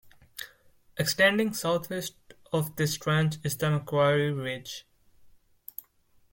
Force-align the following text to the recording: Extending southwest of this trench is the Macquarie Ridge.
Extending 0.97 1.53
southwest 1.53 2.15
of 2.51 2.75
this 2.75 2.97
trench 2.97 3.35
is 3.43 3.55
the 3.55 3.69
Macquarie 3.69 4.31
Ridge. 4.33 4.87